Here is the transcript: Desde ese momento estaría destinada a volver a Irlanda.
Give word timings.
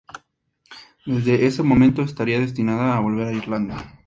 Desde 1.05 1.45
ese 1.45 1.61
momento 1.61 2.01
estaría 2.01 2.39
destinada 2.39 2.97
a 2.97 3.01
volver 3.01 3.27
a 3.27 3.33
Irlanda. 3.33 3.99